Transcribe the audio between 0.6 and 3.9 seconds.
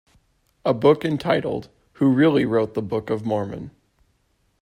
A book entitled Who Really Wrote the Book of Mormon?